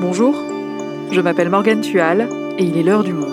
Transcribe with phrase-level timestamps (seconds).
[0.00, 0.44] Bonjour,
[1.10, 3.26] je m'appelle Morgane Tual et il est l'heure du monde.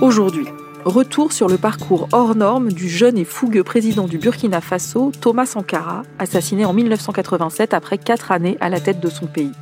[0.00, 0.48] Aujourd'hui,
[0.84, 5.46] retour sur le parcours hors norme du jeune et fougueux président du Burkina Faso, Thomas
[5.46, 9.52] Sankara, assassiné en 1987 après quatre années à la tête de son pays.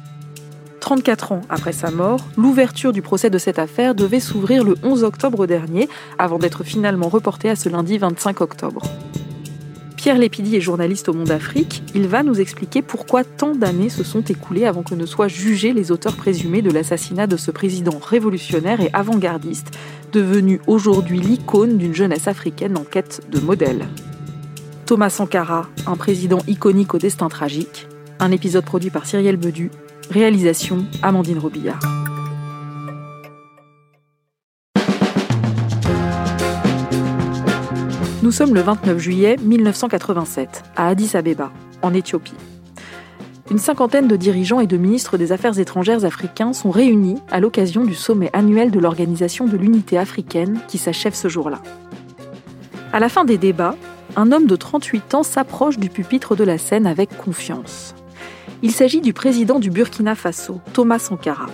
[0.90, 5.04] 34 ans après sa mort, l'ouverture du procès de cette affaire devait s'ouvrir le 11
[5.04, 8.82] octobre dernier, avant d'être finalement reportée à ce lundi 25 octobre.
[9.94, 11.84] Pierre Lépidi est journaliste au Monde Afrique.
[11.94, 15.72] Il va nous expliquer pourquoi tant d'années se sont écoulées avant que ne soient jugés
[15.72, 19.70] les auteurs présumés de l'assassinat de ce président révolutionnaire et avant-gardiste,
[20.10, 23.86] devenu aujourd'hui l'icône d'une jeunesse africaine en quête de modèle.
[24.86, 27.86] Thomas Sankara, un président iconique au destin tragique,
[28.18, 29.70] un épisode produit par Cyrielle Bedu
[30.10, 31.78] Réalisation Amandine Robillard.
[38.20, 41.52] Nous sommes le 29 juillet 1987 à Addis Abeba,
[41.82, 42.34] en Éthiopie.
[43.52, 47.84] Une cinquantaine de dirigeants et de ministres des Affaires étrangères africains sont réunis à l'occasion
[47.84, 51.62] du sommet annuel de l'Organisation de l'Unité africaine qui s'achève ce jour-là.
[52.92, 53.76] À la fin des débats,
[54.16, 57.94] un homme de 38 ans s'approche du pupitre de la scène avec confiance.
[58.62, 61.46] Il s'agit du président du Burkina Faso, Thomas Sankara.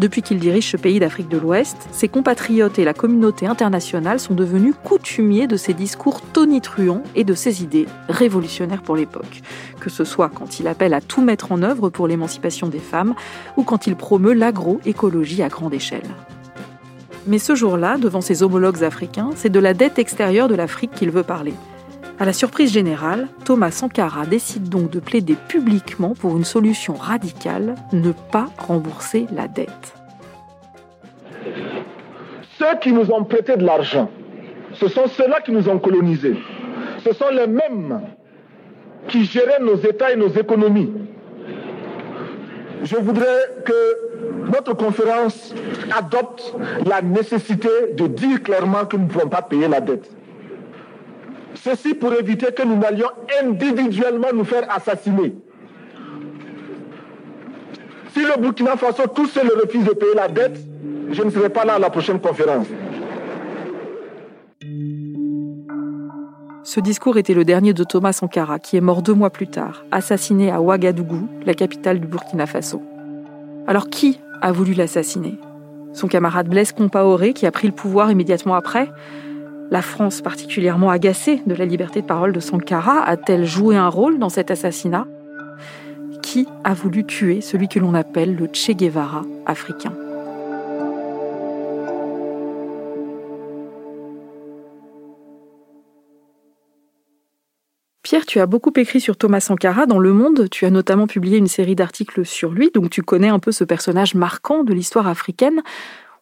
[0.00, 4.34] Depuis qu'il dirige ce pays d'Afrique de l'Ouest, ses compatriotes et la communauté internationale sont
[4.34, 9.40] devenus coutumiers de ses discours tonitruants et de ses idées révolutionnaires pour l'époque,
[9.78, 13.14] que ce soit quand il appelle à tout mettre en œuvre pour l'émancipation des femmes
[13.56, 16.02] ou quand il promeut l'agroécologie à grande échelle.
[17.28, 21.12] Mais ce jour-là, devant ses homologues africains, c'est de la dette extérieure de l'Afrique qu'il
[21.12, 21.54] veut parler.
[22.18, 27.74] À la surprise générale, Thomas Sankara décide donc de plaider publiquement pour une solution radicale,
[27.92, 29.94] ne pas rembourser la dette.
[32.58, 34.10] Ceux qui nous ont prêté de l'argent,
[34.72, 36.38] ce sont ceux-là qui nous ont colonisés.
[37.04, 38.00] Ce sont les mêmes
[39.08, 40.92] qui géraient nos États et nos économies.
[42.82, 45.54] Je voudrais que notre conférence
[45.94, 46.54] adopte
[46.86, 50.10] la nécessité de dire clairement que nous ne pouvons pas payer la dette.
[51.56, 53.08] Ceci pour éviter que nous n'allions
[53.42, 55.34] individuellement nous faire assassiner.
[58.12, 60.58] Si le Burkina Faso tout seul refuse de payer la dette,
[61.10, 62.66] je ne serai pas là à la prochaine conférence.
[66.62, 69.84] Ce discours était le dernier de Thomas Sankara, qui est mort deux mois plus tard,
[69.92, 72.82] assassiné à Ouagadougou, la capitale du Burkina Faso.
[73.66, 75.38] Alors qui a voulu l'assassiner?
[75.92, 78.90] Son camarade Blaise Compaoré, qui a pris le pouvoir immédiatement après?
[79.70, 84.18] La France, particulièrement agacée de la liberté de parole de Sankara, a-t-elle joué un rôle
[84.18, 85.06] dans cet assassinat?
[86.22, 89.92] Qui a voulu tuer celui que l'on appelle le Che Guevara africain?
[98.02, 100.48] Pierre, tu as beaucoup écrit sur Thomas Sankara dans Le Monde.
[100.48, 103.64] Tu as notamment publié une série d'articles sur lui, donc tu connais un peu ce
[103.64, 105.60] personnage marquant de l'histoire africaine.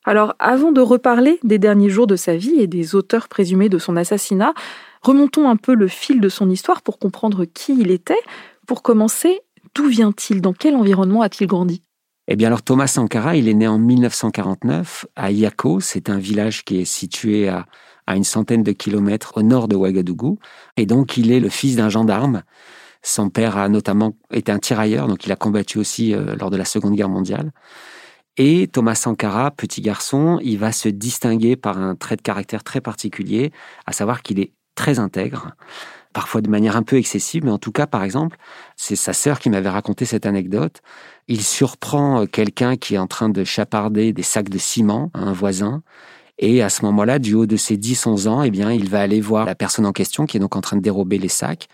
[0.04, 3.78] Alors, avant de reparler des derniers jours de sa vie et des auteurs présumés de
[3.78, 4.52] son assassinat,
[5.00, 8.20] remontons un peu le fil de son histoire pour comprendre qui il était.
[8.66, 9.40] Pour commencer,
[9.74, 10.42] d'où vient-il?
[10.42, 11.82] Dans quel environnement a-t-il grandi?
[12.26, 16.64] Eh bien alors Thomas Sankara, il est né en 1949 à Yako, c'est un village
[16.64, 17.66] qui est situé à,
[18.06, 20.38] à une centaine de kilomètres au nord de Ouagadougou,
[20.78, 22.42] et donc il est le fils d'un gendarme.
[23.02, 26.56] Son père a notamment été un tirailleur, donc il a combattu aussi euh, lors de
[26.56, 27.52] la Seconde Guerre mondiale.
[28.36, 32.80] Et Thomas Sankara, petit garçon, il va se distinguer par un trait de caractère très
[32.80, 33.52] particulier,
[33.86, 35.52] à savoir qu'il est très intègre,
[36.12, 38.36] parfois de manière un peu excessive, mais en tout cas, par exemple,
[38.76, 40.80] c'est sa sœur qui m'avait raconté cette anecdote.
[41.28, 45.32] Il surprend quelqu'un qui est en train de chaparder des sacs de ciment à un
[45.32, 45.82] voisin.
[46.38, 49.20] Et à ce moment-là, du haut de ses 10-11 ans, eh bien, il va aller
[49.20, 51.68] voir la personne en question qui est donc en train de dérober les sacs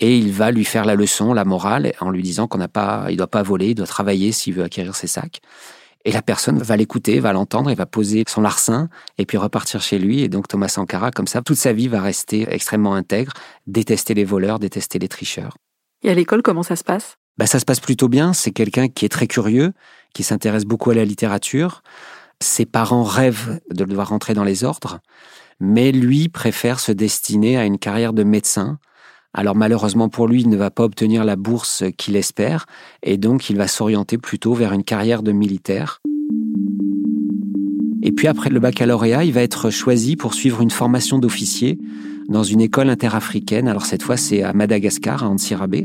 [0.00, 3.06] et il va lui faire la leçon, la morale, en lui disant qu'on n'a pas,
[3.10, 5.40] il doit pas voler, il doit travailler s'il veut acquérir ses sacs.
[6.04, 9.80] Et la personne va l'écouter, va l'entendre, il va poser son larcin et puis repartir
[9.80, 10.20] chez lui.
[10.20, 13.32] Et donc Thomas Sankara, comme ça, toute sa vie va rester extrêmement intègre,
[13.66, 15.56] détester les voleurs, détester les tricheurs.
[16.02, 17.16] Et à l'école, comment ça se passe?
[17.38, 18.34] Bah, Ça se passe plutôt bien.
[18.34, 19.72] C'est quelqu'un qui est très curieux,
[20.12, 21.82] qui s'intéresse beaucoup à la littérature.
[22.42, 25.00] Ses parents rêvent de devoir rentrer dans les ordres,
[25.60, 28.78] mais lui préfère se destiner à une carrière de médecin
[29.34, 32.66] alors malheureusement pour lui, il ne va pas obtenir la bourse qu'il espère,
[33.02, 36.00] et donc il va s'orienter plutôt vers une carrière de militaire.
[38.02, 41.78] Et puis après le baccalauréat, il va être choisi pour suivre une formation d'officier
[42.28, 43.66] dans une école interafricaine.
[43.66, 45.84] Alors cette fois, c'est à Madagascar, à Antsirabe.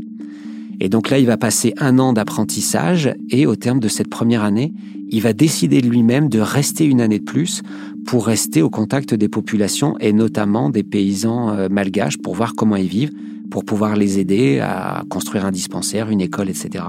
[0.82, 4.44] Et donc là, il va passer un an d'apprentissage et au terme de cette première
[4.44, 4.74] année,
[5.10, 7.64] il va décider de lui-même de rester une année de plus
[8.06, 12.76] pour rester au contact des populations et notamment des paysans euh, malgaches pour voir comment
[12.76, 13.12] ils vivent,
[13.52, 16.86] pour pouvoir les aider à construire un dispensaire, une école, etc.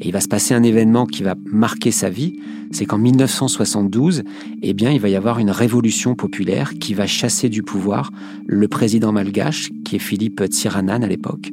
[0.00, 4.22] Et il va se passer un événement qui va marquer sa vie, c'est qu'en 1972,
[4.62, 8.10] eh bien, il va y avoir une révolution populaire qui va chasser du pouvoir
[8.46, 11.52] le président malgache, qui est Philippe Tsiranan à l'époque.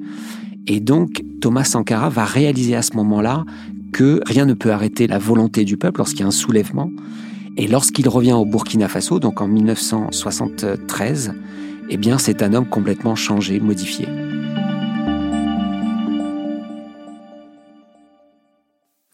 [0.65, 3.45] Et donc, Thomas Sankara va réaliser à ce moment-là
[3.91, 6.91] que rien ne peut arrêter la volonté du peuple lorsqu'il y a un soulèvement.
[7.57, 11.33] Et lorsqu'il revient au Burkina Faso, donc en 1973,
[11.89, 14.07] eh bien, c'est un homme complètement changé, modifié.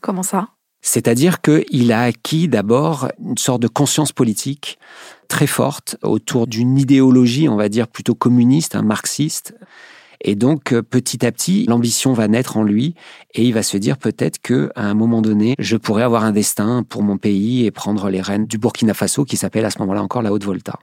[0.04, 0.50] Comment ça?
[0.82, 4.78] C'est-à-dire qu'il a acquis d'abord une sorte de conscience politique
[5.30, 9.56] très forte autour d'une idéologie, on va dire, plutôt communiste, un marxiste.
[10.20, 12.96] Et donc, petit à petit, l'ambition va naître en lui
[13.34, 16.34] et il va se dire peut-être que à un moment donné, je pourrais avoir un
[16.34, 19.80] destin pour mon pays et prendre les rênes du Burkina Faso qui s'appelle à ce
[19.80, 20.80] moment-là encore la Haute-Volta.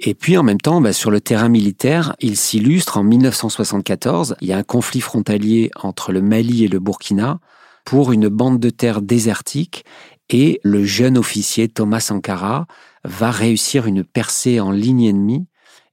[0.00, 4.34] Et puis en même temps, bah, sur le terrain militaire, il s'illustre en 1974.
[4.40, 7.38] Il y a un conflit frontalier entre le Mali et le Burkina
[7.84, 9.84] pour une bande de terre désertique
[10.28, 12.66] et le jeune officier Thomas Sankara
[13.04, 15.46] va réussir une percée en ligne ennemie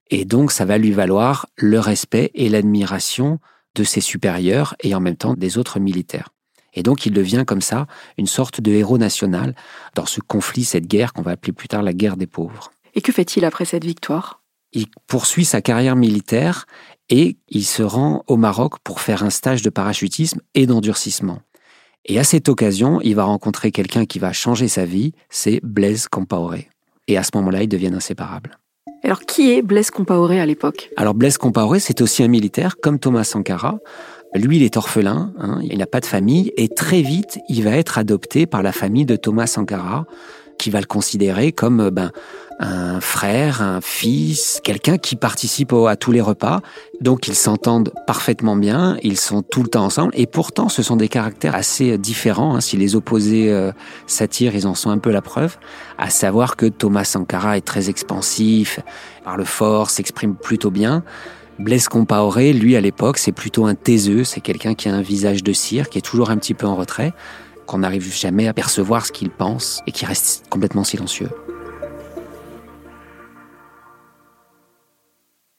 [0.10, 3.40] et donc ça va lui valoir le respect et l'admiration
[3.76, 6.30] de ses supérieurs et en même temps des autres militaires.
[6.74, 7.88] Et donc il devient comme ça
[8.18, 9.56] une sorte de héros national
[9.96, 12.72] dans ce conflit, cette guerre qu'on va appeler plus tard la guerre des pauvres.
[12.94, 14.42] Et que fait-il après cette victoire?
[14.74, 16.66] Il poursuit sa carrière militaire
[17.10, 21.40] et il se rend au Maroc pour faire un stage de parachutisme et d'endurcissement.
[22.06, 26.08] Et à cette occasion, il va rencontrer quelqu'un qui va changer sa vie, c'est Blaise
[26.08, 26.70] Compaoré.
[27.08, 28.58] Et à ce moment-là, ils deviennent inséparables.
[29.04, 30.90] Alors, qui est Blaise Compaoré à l'époque?
[30.98, 33.80] Alors, Blaise Compaoré, c'est aussi un militaire, comme Thomas Sankara.
[34.34, 37.72] Lui, il est orphelin, hein, il n'a pas de famille, et très vite, il va
[37.72, 40.06] être adopté par la famille de Thomas Sankara,
[40.58, 42.12] qui va le considérer comme ben,
[42.60, 46.62] un frère, un fils, quelqu'un qui participe à tous les repas.
[47.02, 50.96] Donc ils s'entendent parfaitement bien, ils sont tout le temps ensemble et pourtant ce sont
[50.96, 52.56] des caractères assez différents.
[52.56, 52.62] Hein.
[52.62, 53.72] Si les opposés euh,
[54.08, 55.58] s'attirent, ils en sont un peu la preuve.
[55.98, 58.80] À savoir que Thomas Sankara est très expansif,
[59.24, 61.04] parle fort, s'exprime plutôt bien.
[61.60, 65.44] Blaise Compaoré, lui à l'époque, c'est plutôt un taiseux, c'est quelqu'un qui a un visage
[65.44, 67.14] de cire, qui est toujours un petit peu en retrait,
[67.66, 71.30] qu'on n'arrive jamais à percevoir ce qu'il pense et qui reste complètement silencieux.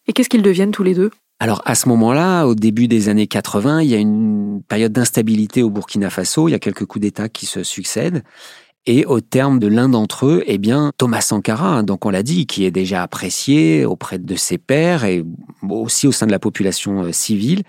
[0.09, 1.11] Et qu'est-ce qu'ils deviennent tous les deux?
[1.39, 5.63] Alors à ce moment-là, au début des années 80, il y a une période d'instabilité
[5.63, 8.25] au Burkina Faso, il y a quelques coups d'État qui se succèdent.
[8.87, 12.23] Et au terme de l'un d'entre eux, eh bien, Thomas Sankara, hein, donc on l'a
[12.23, 15.23] dit, qui est déjà apprécié auprès de ses pairs et
[15.69, 17.65] aussi au sein de la population euh, civile,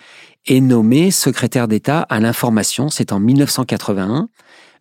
[0.48, 2.88] est nommé secrétaire d'État à l'information.
[2.88, 4.30] C'est en 1981.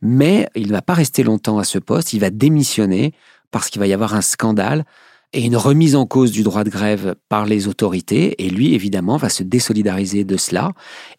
[0.01, 2.13] Mais il ne va pas rester longtemps à ce poste.
[2.13, 3.15] Il va démissionner
[3.51, 4.85] parce qu'il va y avoir un scandale
[5.33, 8.43] et une remise en cause du droit de grève par les autorités.
[8.45, 10.73] Et lui, évidemment, va se désolidariser de cela.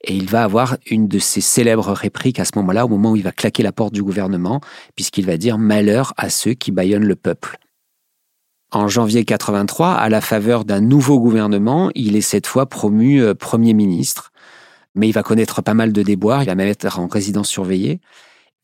[0.04, 3.16] Et il va avoir une de ses célèbres répliques à ce moment-là, au moment où
[3.16, 4.62] il va claquer la porte du gouvernement,
[4.96, 7.58] puisqu'il va dire malheur à ceux qui bâillonnent le peuple.
[8.72, 13.34] En janvier 83, à la faveur d'un nouveau gouvernement, il est cette fois promu euh,
[13.34, 14.32] Premier ministre.
[14.96, 18.00] Mais il va connaître pas mal de déboires, il va même être en résidence surveillée.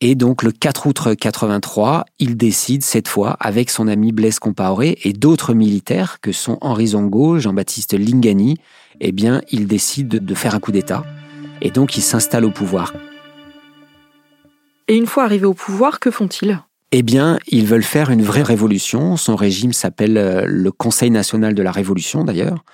[0.02, 4.98] Et donc le 4 août 83, il décide cette fois avec son ami Blaise Compaoré
[5.04, 8.58] et d'autres militaires que sont Henri Zongo, Jean-Baptiste Lingani,
[9.00, 11.04] eh bien il décide de faire un coup d'État.
[11.62, 12.92] Et donc il s'installe au pouvoir.
[14.88, 16.60] Et une fois arrivé au pouvoir, que font-ils?
[16.92, 19.16] Eh bien, ils veulent faire une vraie révolution.
[19.16, 22.64] Son régime s'appelle euh, le Conseil national de la Révolution, d'ailleurs.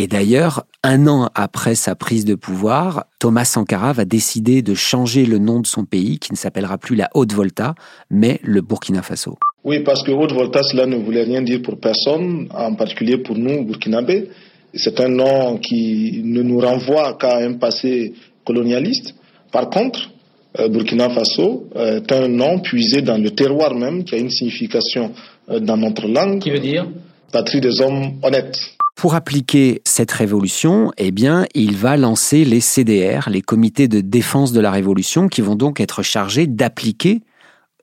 [0.00, 5.26] Et d'ailleurs, un an après sa prise de pouvoir, Thomas Sankara va décider de changer
[5.26, 7.74] le nom de son pays, qui ne s'appellera plus la Haute-Volta,
[8.08, 9.38] mais le Burkina Faso.
[9.64, 13.64] Oui, parce que Haute-Volta, cela ne voulait rien dire pour personne, en particulier pour nous,
[13.64, 14.28] Burkinabés.
[14.72, 18.14] C'est un nom qui ne nous renvoie qu'à un passé
[18.44, 19.16] colonialiste.
[19.50, 20.12] Par contre,
[20.60, 25.10] euh, Burkina Faso est un nom puisé dans le terroir même, qui a une signification
[25.50, 26.38] euh, dans notre langue.
[26.38, 26.86] Qui veut dire?
[27.32, 28.77] Patrie des hommes honnêtes.
[28.98, 31.14] Pour appliquer cette révolution, eh
[31.54, 35.78] il va lancer les CDR, les comités de défense de la révolution, qui vont donc
[35.78, 37.22] être chargés d'appliquer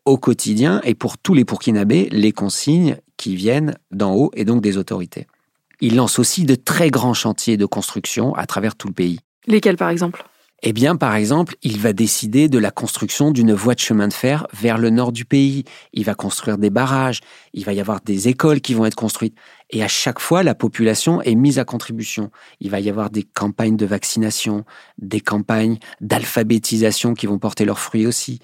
[0.04, 4.62] au quotidien et pour tous les Burkinabés les consignes qui viennent d'en haut et donc
[4.62, 5.26] des autorités.
[5.80, 9.22] Il lance aussi de très grands chantiers de construction à travers tout le pays.
[9.48, 10.26] Lesquels, par exemple?
[10.64, 14.14] Eh bien, par exemple, il va décider de la construction d'une voie de chemin de
[14.14, 15.64] fer vers le nord du pays.
[15.94, 17.20] Il va construire des barrages.
[17.54, 19.36] Il va y avoir des écoles qui vont être construites.
[19.70, 22.32] Et à chaque fois, la population est mise à contribution.
[22.62, 24.64] Il va y avoir des campagnes de vaccination,
[24.98, 28.40] des campagnes d'alphabétisation qui vont porter leurs fruits aussi.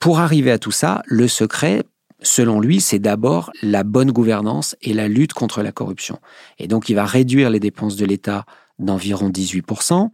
[0.00, 1.84] Pour arriver à tout ça, le secret,
[2.20, 6.18] selon lui, c'est d'abord la bonne gouvernance et la lutte contre la corruption.
[6.58, 8.44] Et donc, il va réduire les dépenses de l'État
[8.78, 10.10] d'environ 18%.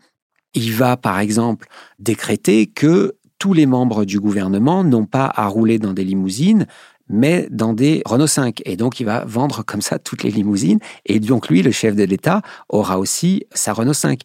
[0.55, 1.69] Il va, par exemple,
[1.99, 6.67] décréter que tous les membres du gouvernement n'ont pas à rouler dans des limousines,
[7.09, 8.63] mais dans des Renault 5.
[8.65, 10.79] Et donc, il va vendre comme ça toutes les limousines.
[11.07, 14.21] Et donc, lui, le chef de l'État, aura aussi sa Renault 5.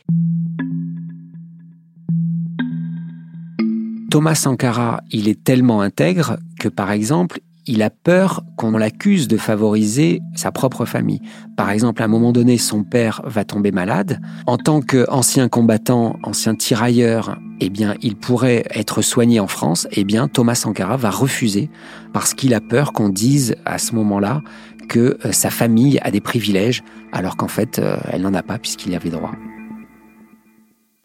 [4.09, 9.37] Thomas Sankara, il est tellement intègre que, par exemple, il a peur qu'on l'accuse de
[9.37, 11.21] favoriser sa propre famille.
[11.55, 14.19] Par exemple, à un moment donné, son père va tomber malade.
[14.47, 19.87] En tant qu'ancien combattant, ancien tirailleur, eh bien, il pourrait être soigné en France.
[19.91, 21.69] Eh bien, Thomas Sankara va refuser
[22.11, 24.41] parce qu'il a peur qu'on dise à ce moment-là
[24.89, 28.57] que euh, sa famille a des privilèges, alors qu'en fait, euh, elle n'en a pas
[28.57, 29.35] puisqu'il y avait droit.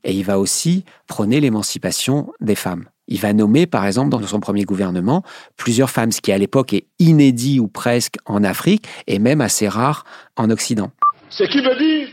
[0.03, 2.87] Et il va aussi prôner l'émancipation des femmes.
[3.09, 5.23] Il va nommer, par exemple, dans son premier gouvernement,
[5.57, 9.69] plusieurs femmes, ce qui à l'époque est inédit ou presque en Afrique et même assez
[9.69, 10.05] rare
[10.37, 10.91] en Occident.
[11.31, 12.09] Ce qui veut dire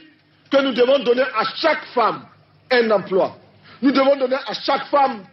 [0.51, 2.21] que nous devons donner à chaque femme
[2.71, 3.37] un emploi.
[3.81, 5.23] Nous devons donner à chaque femme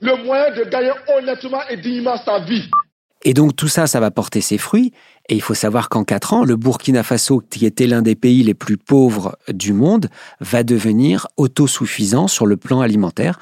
[0.00, 2.68] le moyen de gagner honnêtement et dignement sa vie.
[3.26, 4.92] Et donc tout ça, ça va porter ses fruits.
[5.30, 8.42] Et il faut savoir qu'en quatre ans, le Burkina Faso, qui était l'un des pays
[8.42, 13.38] les plus pauvres du monde, va devenir autosuffisant sur le plan alimentaire.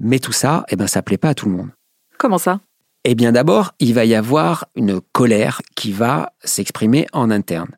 [0.00, 1.70] Mais tout ça, eh ben, ça plaît pas à tout le monde.
[2.18, 2.60] Comment ça?
[3.04, 7.76] Eh bien, d'abord, il va y avoir une colère qui va s'exprimer en interne.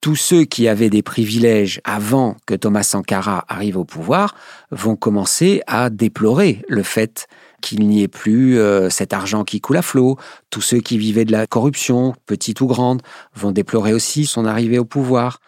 [0.00, 4.34] Tous ceux qui avaient des privilèges avant que Thomas Sankara arrive au pouvoir
[4.70, 7.26] vont commencer à déplorer le fait
[7.62, 10.18] qu'il n'y ait plus euh, cet argent qui coule à flot.
[10.50, 13.00] Tous ceux qui vivaient de la corruption, petite ou grande,
[13.34, 15.40] vont déplorer aussi son arrivée au pouvoir.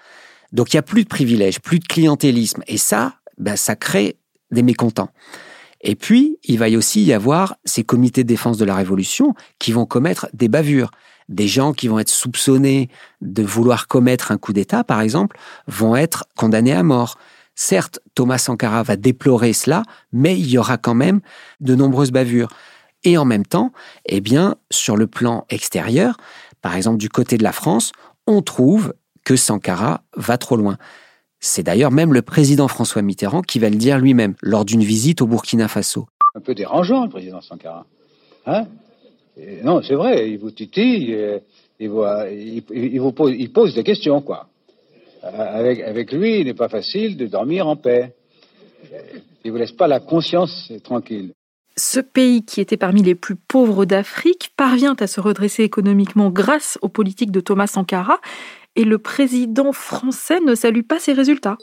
[0.53, 2.63] Donc il n'y a plus de privilèges, plus de clientélisme.
[2.67, 4.17] Et ça, ben, ça crée
[4.51, 5.11] des mécontents.
[5.89, 9.35] Et puis, il va y aussi y avoir ces comités de défense de la Révolution
[9.61, 10.91] qui vont commettre des bavures.
[11.29, 12.91] Des gens qui vont être soupçonnés
[13.21, 15.39] de vouloir commettre un coup d'État, par exemple,
[15.69, 17.19] vont être condamnés à mort.
[17.55, 21.21] Certes, Thomas Sankara va déplorer cela, mais il y aura quand même
[21.61, 22.49] de nombreuses bavures.
[23.05, 23.71] Et en même temps,
[24.07, 26.17] eh bien, sur le plan extérieur,
[26.63, 27.93] par exemple du côté de la France,
[28.27, 28.93] on trouve
[29.25, 30.79] que Sankara va trop loin.
[31.47, 35.23] C'est d'ailleurs même le président François Mitterrand qui va le dire lui-même lors d'une visite
[35.23, 36.09] au Burkina Faso.
[36.35, 37.87] Un peu dérangeant, le président Sankara.
[38.47, 38.67] Hein?
[39.63, 41.17] Non, c'est vrai, il vous titille,
[41.79, 44.49] il, vous, pose, des questions, quoi.
[45.23, 48.13] Euh, avec, avec lui, il n'est pas facile de dormir en paix.
[49.45, 51.33] Il ne vous laisse pas la conscience tranquille.
[51.77, 56.77] Ce pays, qui était parmi les plus pauvres d'Afrique, parvient à se redresser économiquement grâce
[56.83, 58.19] aux politiques de Thomas Sankara
[58.77, 61.59] et le président français ne salue pas ces résultats.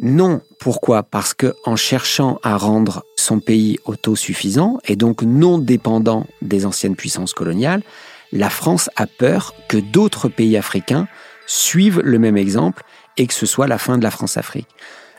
[0.00, 1.02] Non, pourquoi?
[1.02, 6.94] Parce que en cherchant à rendre son pays autosuffisant et donc non dépendant des anciennes
[6.94, 7.82] puissances coloniales,
[8.30, 11.08] la France a peur que d'autres pays africains
[11.46, 12.84] suivent le même exemple
[13.16, 14.68] et que ce soit la fin de la France-Afrique.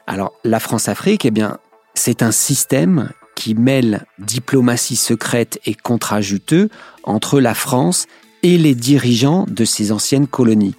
[0.07, 1.57] Alors, la France-Afrique, eh bien,
[1.93, 6.69] c'est un système qui mêle diplomatie secrète et contrat juteux
[7.03, 8.07] entre la France
[8.43, 10.75] et les dirigeants de ces anciennes colonies.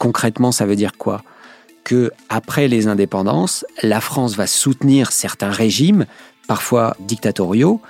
[0.00, 1.22] Concrètement, ça veut dire quoi?
[1.84, 6.06] Que après les indépendances, la France va soutenir certains régimes,
[6.48, 7.82] parfois dictatoriaux,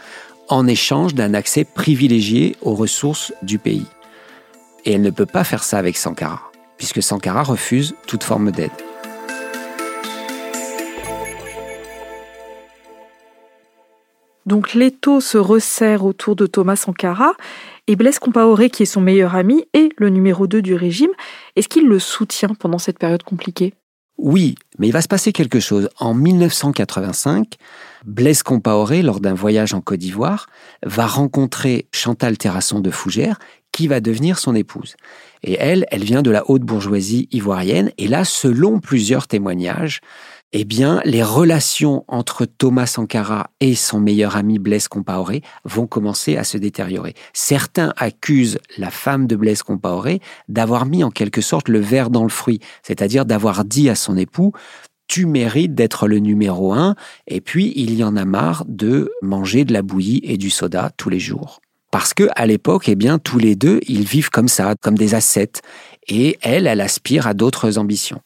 [0.49, 3.87] en échange d'un accès privilégié aux ressources du pays.
[4.85, 8.90] Et elle ne peut pas faire ça avec Sankara, puisque Sankara refuse toute forme d'aide.
[14.47, 17.33] Donc l'étau se resserre autour de Thomas Sankara
[17.87, 21.11] et Blaise Compaoré, qui est son meilleur ami et le numéro 2 du régime,
[21.57, 23.75] est-ce qu'il le soutient pendant cette période compliquée?
[24.23, 25.89] Oui, mais il va se passer quelque chose.
[25.99, 27.55] En 1985,
[28.05, 30.47] Blaise Compaoré, lors d'un voyage en Côte d'Ivoire,
[30.85, 33.39] va rencontrer Chantal Terrasson de Fougères,
[33.73, 34.97] qui va devenir son épouse.
[35.43, 40.01] Et elle, elle vient de la haute bourgeoisie ivoirienne, et là, selon plusieurs témoignages,
[40.53, 46.37] eh bien, les relations entre Thomas Sankara et son meilleur ami Blaise Compaoré vont commencer
[46.37, 47.15] à se détériorer.
[47.33, 52.25] Certains accusent la femme de Blaise Compaoré d'avoir mis en quelque sorte le verre dans
[52.25, 54.53] le fruit, c'est-à-dire d'avoir dit à son époux
[55.07, 56.95] tu mérites d'être le numéro un,
[57.27, 60.93] et puis il y en a marre de manger de la bouillie et du soda
[60.97, 61.61] tous les jours.
[61.91, 65.17] Parce que à l'époque, eh bien, tous les deux, ils vivent comme ça, comme des
[65.17, 65.63] ascètes,
[66.07, 68.21] et elle, elle aspire à d'autres ambitions.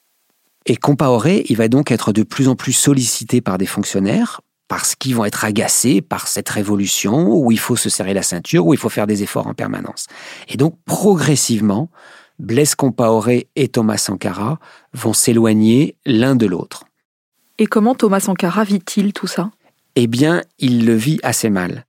[0.67, 4.95] Et Compaoré, il va donc être de plus en plus sollicité par des fonctionnaires parce
[4.95, 8.73] qu'ils vont être agacés par cette révolution où il faut se serrer la ceinture, où
[8.73, 10.07] il faut faire des efforts en permanence.
[10.49, 11.91] Et donc, progressivement,
[12.39, 14.59] Blaise Compaoré et Thomas Sankara
[14.95, 16.85] vont s'éloigner l'un de l'autre.
[17.59, 19.51] Et comment Thomas Sankara vit-il tout ça?
[19.97, 21.85] Eh bien, il le vit assez mal,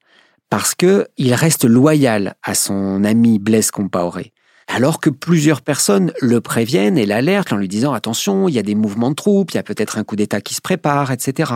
[0.49, 4.33] parce que il reste loyal à son ami Blaise Compaoré.
[4.67, 8.63] Alors que plusieurs personnes le préviennent et l'alertent en lui disant attention, il y a
[8.63, 11.53] des mouvements de troupes, il y a peut-être un coup d'État qui se prépare, etc.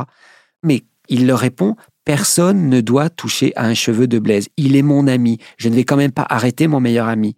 [0.63, 1.75] Mais il leur répond
[2.05, 4.47] Personne ne doit toucher à un cheveu de Blaise.
[4.57, 5.37] Il est mon ami.
[5.57, 7.35] Je ne vais quand même pas arrêter mon meilleur ami.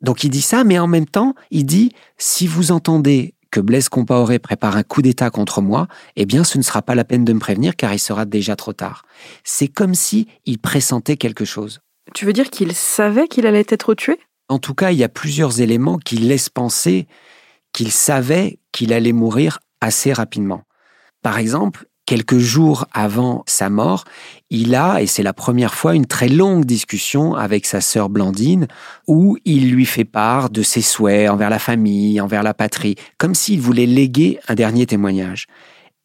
[0.00, 3.88] Donc il dit ça, mais en même temps, il dit Si vous entendez que Blaise
[3.88, 7.24] Compaoré prépare un coup d'État contre moi, eh bien ce ne sera pas la peine
[7.24, 9.04] de me prévenir car il sera déjà trop tard.
[9.44, 11.80] C'est comme si il pressentait quelque chose.
[12.14, 14.18] Tu veux dire qu'il savait qu'il allait être tué?
[14.52, 17.06] En tout cas, il y a plusieurs éléments qui laissent penser
[17.72, 20.64] qu'il savait qu'il allait mourir assez rapidement.
[21.22, 24.04] Par exemple, quelques jours avant sa mort,
[24.50, 28.68] il a, et c'est la première fois, une très longue discussion avec sa sœur Blandine,
[29.06, 33.34] où il lui fait part de ses souhaits envers la famille, envers la patrie, comme
[33.34, 35.46] s'il voulait léguer un dernier témoignage.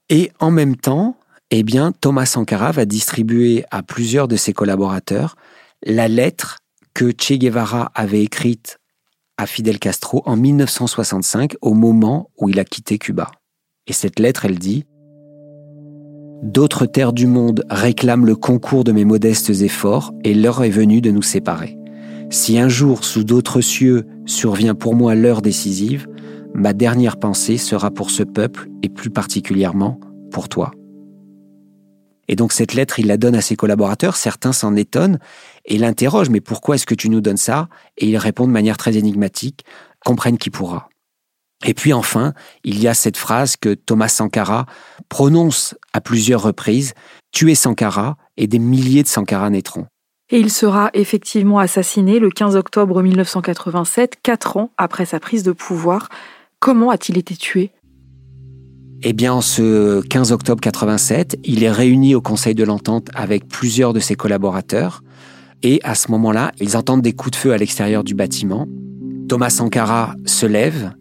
[0.07, 1.17] Et en même temps,
[1.51, 5.35] eh bien, Thomas Sankara va distribuer à plusieurs de ses collaborateurs
[5.83, 6.59] la lettre
[6.97, 8.79] que Che Guevara avait écrite
[9.37, 13.29] à Fidel Castro en 1965, au moment où il a quitté Cuba.
[13.85, 14.83] Et cette lettre, elle dit
[16.41, 20.99] D'autres terres du monde réclament le concours de mes modestes efforts et l'heure est venue
[20.99, 21.77] de nous séparer.
[22.31, 26.07] Si un jour, sous d'autres cieux, survient pour moi l'heure décisive,
[26.55, 29.99] ma dernière pensée sera pour ce peuple et plus particulièrement
[30.31, 30.71] pour toi.
[32.27, 35.19] Et donc cette lettre, il la donne à ses collaborateurs, certains s'en étonnent
[35.65, 37.69] et l'interrogent, mais pourquoi est-ce que tu nous donnes ça?
[37.97, 39.65] Et il répond de manière très énigmatique,
[40.03, 40.89] comprenne qui pourra.
[41.65, 44.65] Et puis enfin, il y a cette phrase que Thomas Sankara
[45.09, 46.93] prononce à plusieurs reprises,
[47.31, 49.87] tuer Sankara et des milliers de Sankara naîtront.
[50.29, 55.53] Et il sera effectivement assassiné le 15 octobre 1987, quatre ans après sa prise de
[55.53, 56.09] pouvoir.
[56.59, 57.71] Comment a-t-il été tué?
[59.03, 63.47] Eh bien, en ce 15 octobre 87, il est réuni au Conseil de l'Entente avec
[63.47, 65.03] plusieurs de ses collaborateurs.
[65.63, 68.67] Et à ce moment-là, ils entendent des coups de feu à l'extérieur du bâtiment.
[69.27, 70.93] Thomas Sankara se lève,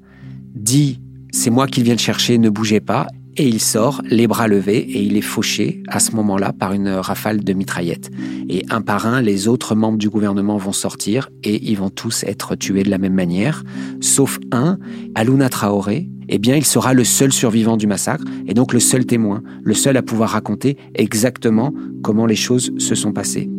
[0.55, 3.07] dit C'est moi qui viens le chercher, ne bougez pas.
[3.39, 6.89] Et il sort, les bras levés, et il est fauché à ce moment-là par une
[6.89, 8.11] rafale de mitraillettes.
[8.49, 12.25] Et un par un, les autres membres du gouvernement vont sortir et ils vont tous
[12.25, 13.63] être tués de la même manière,
[14.01, 14.79] sauf un,
[15.15, 16.09] Aluna Traoré.
[16.29, 19.75] Eh bien, il sera le seul survivant du massacre et donc le seul témoin, le
[19.75, 23.51] seul à pouvoir raconter exactement comment les choses se sont passées.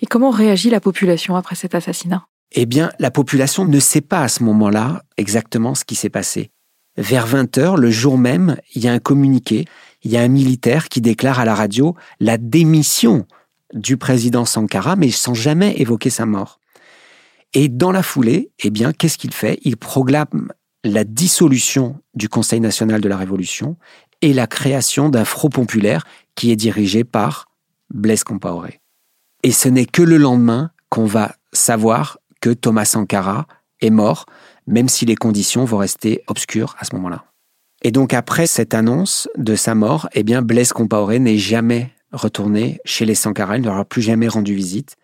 [0.00, 2.26] Et comment réagit la population après cet assassinat?
[2.54, 6.50] Eh bien, la population ne sait pas à ce moment-là exactement ce qui s'est passé.
[6.96, 9.64] Vers 20 heures, le jour même, il y a un communiqué,
[10.02, 13.26] il y a un militaire qui déclare à la radio la démission
[13.72, 16.60] du président Sankara, mais sans jamais évoquer sa mort.
[17.54, 19.58] Et dans la foulée, eh bien, qu'est-ce qu'il fait?
[19.62, 20.52] Il proclame
[20.84, 23.76] la dissolution du Conseil national de la Révolution
[24.20, 27.46] et la création d'un front populaire qui est dirigé par
[27.92, 28.80] Blaise Compaoré.
[29.42, 33.46] Et ce n'est que le lendemain qu'on va savoir que Thomas Sankara
[33.80, 34.26] est mort,
[34.66, 37.24] même si les conditions vont rester obscures à ce moment-là.
[37.82, 42.80] Et donc après cette annonce de sa mort, eh bien Blaise Compaoré n'est jamais retourné
[42.84, 44.96] chez les Sankara, il n'aura plus jamais rendu visite.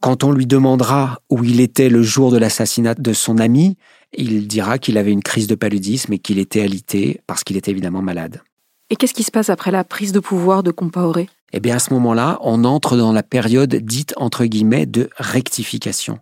[0.00, 3.76] Quand on lui demandera où il était le jour de l'assassinat de son ami,
[4.12, 7.70] il dira qu'il avait une crise de paludisme et qu'il était alité parce qu'il était
[7.70, 8.42] évidemment malade.
[8.90, 11.28] Et qu'est-ce qui se passe après la prise de pouvoir de Compaoré?
[11.52, 16.18] Eh bien à ce moment-là, on entre dans la période dite entre guillemets de rectification.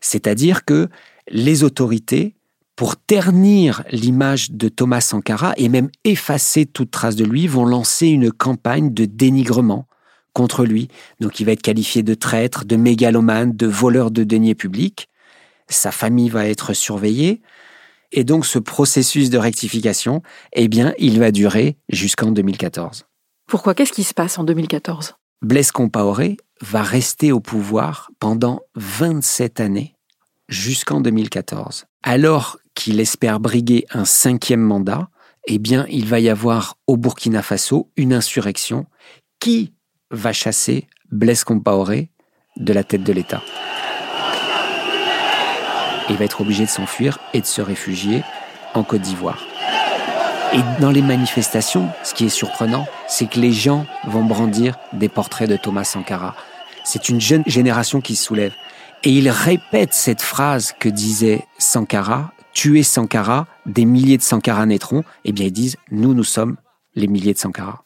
[0.00, 0.88] C'est-à-dire que
[1.28, 2.34] les autorités,
[2.76, 8.08] pour ternir l'image de Thomas Sankara et même effacer toute trace de lui, vont lancer
[8.08, 9.86] une campagne de dénigrement
[10.32, 10.88] contre lui.
[11.20, 15.08] Donc il va être qualifié de traître, de mégalomane, de voleur de deniers publics.
[15.68, 17.40] Sa famille va être surveillée.
[18.10, 20.22] Et donc ce processus de rectification,
[20.52, 23.06] eh bien, il va durer jusqu'en 2014.
[23.52, 25.12] Pourquoi Qu'est-ce qui se passe en 2014
[25.42, 29.94] Blaise Compaoré va rester au pouvoir pendant 27 années,
[30.48, 31.84] jusqu'en 2014.
[32.02, 35.10] Alors qu'il espère briguer un cinquième mandat,
[35.46, 38.86] eh bien, il va y avoir au Burkina Faso une insurrection
[39.38, 39.74] qui
[40.10, 42.08] va chasser Blaise Compaoré
[42.56, 43.42] de la tête de l'État.
[46.08, 48.22] Il va être obligé de s'enfuir et de se réfugier
[48.72, 49.51] en Côte d'Ivoire.
[50.54, 55.08] Et dans les manifestations, ce qui est surprenant, c'est que les gens vont brandir des
[55.08, 56.36] portraits de Thomas Sankara.
[56.84, 58.52] C'est une jeune génération qui se soulève.
[59.02, 65.04] Et ils répètent cette phrase que disait Sankara, tuer Sankara, des milliers de Sankara naîtront,
[65.24, 66.56] eh bien ils disent nous, nous sommes
[66.94, 67.84] les milliers de Sankara.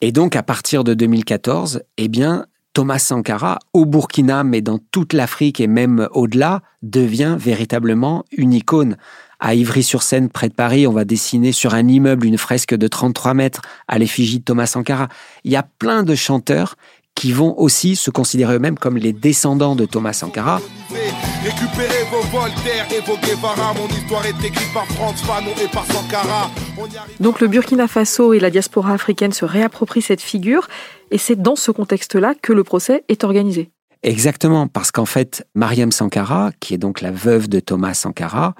[0.00, 5.12] Et donc à partir de 2014, eh bien Thomas Sankara, au Burkina, mais dans toute
[5.12, 8.96] l'Afrique et même au-delà, devient véritablement une icône.
[9.40, 13.34] À Ivry-sur-Seine, près de Paris, on va dessiner sur un immeuble une fresque de 33
[13.34, 15.08] mètres à l'effigie de Thomas Sankara.
[15.44, 16.74] Il y a plein de chanteurs
[17.14, 20.60] qui vont aussi se considérer eux-mêmes comme les descendants de Thomas Sankara.
[27.20, 30.68] Donc le Burkina Faso et la diaspora africaine se réapproprient cette figure
[31.10, 33.70] et c'est dans ce contexte-là que le procès est organisé.
[34.04, 38.54] Exactement, parce qu'en fait, Mariam Sankara, qui est donc la veuve de Thomas Sankara,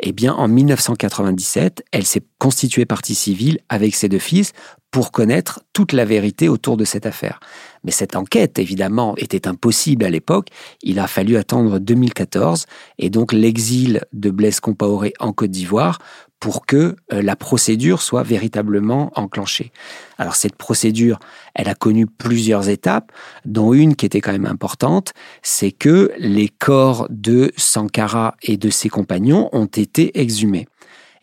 [0.00, 4.52] eh bien, en 1997, elle s'est constituée partie civile avec ses deux fils
[4.90, 7.40] pour connaître toute la vérité autour de cette affaire.
[7.84, 10.48] Mais cette enquête, évidemment, était impossible à l'époque.
[10.82, 12.66] Il a fallu attendre 2014
[12.98, 15.98] et donc l'exil de Blaise Compaoré en Côte d'Ivoire
[16.42, 19.70] pour que euh, la procédure soit véritablement enclenchée.
[20.18, 21.20] Alors cette procédure,
[21.54, 23.12] elle a connu plusieurs étapes,
[23.44, 28.70] dont une qui était quand même importante, c'est que les corps de Sankara et de
[28.70, 30.66] ses compagnons ont été exhumés.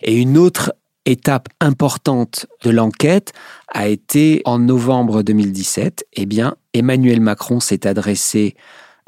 [0.01, 0.71] Et une autre
[1.03, 3.33] étape importante de l'enquête
[3.67, 6.05] a été en novembre 2017.
[6.13, 8.55] Eh bien, Emmanuel Macron s'est adressé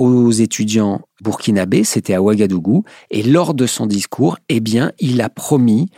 [0.01, 5.29] aux étudiants burkinabés, c'était à Ouagadougou, et lors de son discours, eh bien, il a
[5.29, 5.89] promis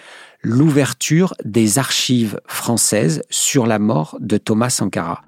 [0.42, 5.22] l'ouverture des archives françaises sur la mort de Thomas Sankara.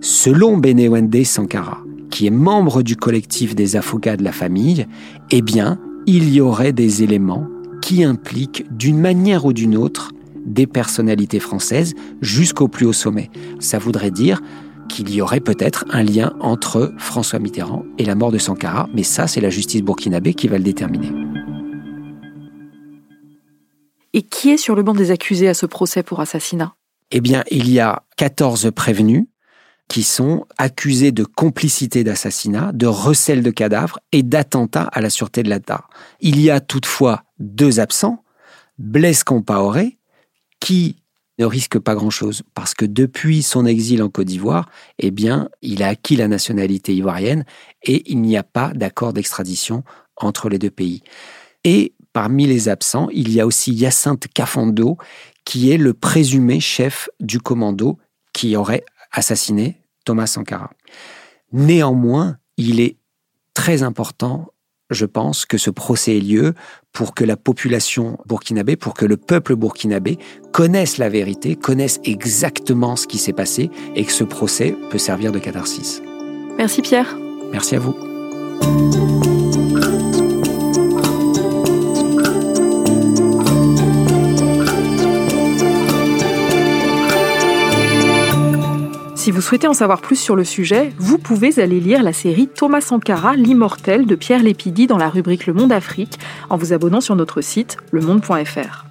[0.00, 1.78] Selon Benewende Sankara,
[2.10, 4.86] qui est membre du collectif des avocats de la famille,
[5.30, 7.46] eh bien, il y aurait des éléments
[7.80, 10.10] qui impliquent d'une manière ou d'une autre
[10.44, 13.30] des personnalités françaises jusqu'au plus haut sommet.
[13.60, 14.40] Ça voudrait dire
[14.90, 19.02] qu'il y aurait peut-être un lien entre François Mitterrand et la mort de Sankara, mais
[19.02, 21.10] ça, c'est la justice burkinabé qui va le déterminer.
[24.12, 26.74] Et qui est sur le banc des accusés à ce procès pour assassinat?
[27.12, 29.26] Eh bien, il y a 14 prévenus
[29.88, 35.42] qui sont accusés de complicité d'assassinat, de recel de cadavres et d'attentat à la sûreté
[35.42, 35.84] de l'État.
[36.20, 38.22] Il y a toutefois deux absents,
[38.78, 39.98] Blaise Compaoré,
[40.60, 40.99] qui
[41.40, 45.82] ne risque pas grand-chose parce que depuis son exil en Côte d'Ivoire, eh bien, il
[45.82, 47.44] a acquis la nationalité ivoirienne
[47.82, 49.82] et il n'y a pas d'accord d'extradition
[50.16, 51.02] entre les deux pays.
[51.64, 54.98] Et parmi les absents, il y a aussi Hyacinthe Cafondo,
[55.44, 57.98] qui est le présumé chef du commando
[58.34, 60.70] qui aurait assassiné Thomas Sankara.
[61.52, 62.98] Néanmoins, il est
[63.54, 64.49] très important
[64.90, 66.54] je pense, que ce procès ait lieu
[66.92, 70.18] pour que la population burkinabé, pour que le peuple burkinabé
[70.52, 75.32] connaisse la vérité, connaisse exactement ce qui s'est passé et que ce procès peut servir
[75.32, 76.02] de catharsis.
[76.58, 77.16] Merci Pierre.
[77.52, 79.29] Merci à vous.
[89.30, 92.48] Si vous souhaitez en savoir plus sur le sujet, vous pouvez aller lire la série
[92.48, 97.00] Thomas Sankara, l'immortel de Pierre Lépidi dans la rubrique Le Monde Afrique en vous abonnant
[97.00, 98.86] sur notre site lemonde.fr.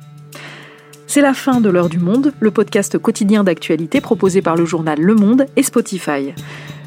[1.07, 5.01] C'est la fin de l'heure du monde, le podcast quotidien d'actualité proposé par le journal
[5.01, 6.33] Le Monde et Spotify.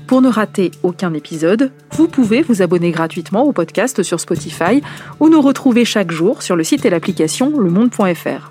[0.07, 4.81] Pour ne rater aucun épisode, vous pouvez vous abonner gratuitement au podcast sur Spotify
[5.21, 8.51] ou nous retrouver chaque jour sur le site et l'application lemonde.fr.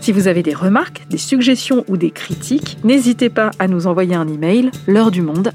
[0.00, 4.14] Si vous avez des remarques, des suggestions ou des critiques, n'hésitez pas à nous envoyer
[4.14, 5.52] un email l'heure du monde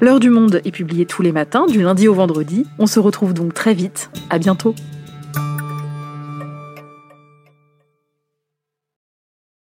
[0.00, 2.66] L'heure du monde est publiée tous les matins, du lundi au vendredi.
[2.78, 4.10] On se retrouve donc très vite.
[4.30, 4.74] À bientôt.